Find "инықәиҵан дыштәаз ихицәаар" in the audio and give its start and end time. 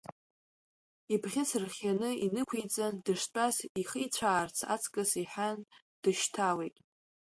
2.25-4.49